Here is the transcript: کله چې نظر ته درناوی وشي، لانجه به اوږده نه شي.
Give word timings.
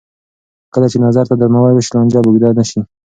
کله 0.73 0.87
چې 0.91 0.97
نظر 1.05 1.25
ته 1.29 1.35
درناوی 1.37 1.73
وشي، 1.75 1.91
لانجه 1.93 2.19
به 2.23 2.27
اوږده 2.29 2.49
نه 2.59 2.63
شي. 2.69 2.79